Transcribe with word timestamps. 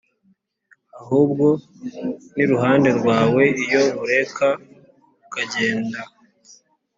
ahubwo 0.99 1.45
n’iruhande 2.35 2.89
rwawe 2.99 3.43
iyo 3.63 3.81
nkureka 3.91 4.47
ukagendaa 5.23 6.09